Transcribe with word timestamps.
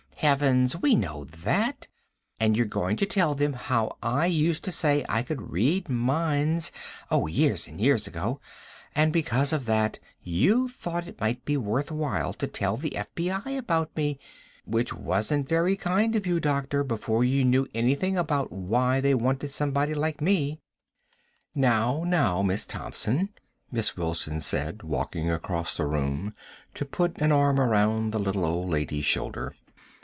"Heavens, 0.21 0.77
we 0.79 0.93
know 0.93 1.23
that. 1.23 1.87
And 2.39 2.55
you're 2.55 2.67
going 2.67 2.95
to 2.97 3.07
tell 3.07 3.33
them 3.33 3.53
how 3.53 3.97
I 4.03 4.27
used 4.27 4.63
to 4.65 4.71
say 4.71 5.03
I 5.09 5.23
could 5.23 5.49
read 5.51 5.89
minds... 5.89 6.71
oh, 7.09 7.25
years 7.25 7.65
and 7.67 7.81
years 7.81 8.05
ago. 8.05 8.39
And 8.93 9.11
because 9.11 9.51
of 9.51 9.65
that 9.65 9.97
you 10.21 10.67
thought 10.69 11.07
it 11.07 11.19
might 11.19 11.43
be 11.43 11.57
worth 11.57 11.91
while 11.91 12.33
to 12.33 12.45
tell 12.45 12.77
the 12.77 12.91
FBI 12.91 13.57
about 13.57 13.97
me 13.97 14.19
which 14.63 14.93
wasn't 14.93 15.49
very 15.49 15.75
kind 15.75 16.15
of 16.15 16.27
you, 16.27 16.39
doctor, 16.39 16.83
before 16.83 17.23
you 17.23 17.43
knew 17.43 17.65
anything 17.73 18.15
about 18.15 18.51
why 18.51 19.01
they 19.01 19.15
wanted 19.15 19.49
somebody 19.49 19.95
like 19.95 20.21
me." 20.21 20.59
"Now, 21.55 22.03
now, 22.05 22.43
Miss 22.43 22.67
Thompson," 22.67 23.29
Miss 23.71 23.97
Wilson 23.97 24.39
said, 24.39 24.83
walking 24.83 25.31
across 25.31 25.75
the 25.75 25.87
room 25.87 26.35
to 26.75 26.85
put 26.85 27.17
an 27.17 27.31
arm 27.31 27.59
around 27.59 28.11
the 28.11 28.19
little 28.19 28.45
old 28.45 28.69
lady's 28.69 29.05
shoulder. 29.05 29.55